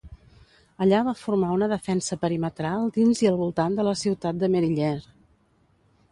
[0.83, 4.95] Allà va formar una defensa perimetral dins i al voltant de la ciutat de Meriller.